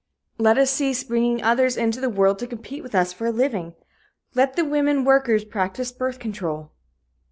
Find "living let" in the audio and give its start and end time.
3.31-4.55